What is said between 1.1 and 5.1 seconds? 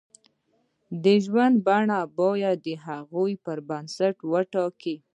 ژوند بڼه باید د هغو پر بنسټ وټاکي.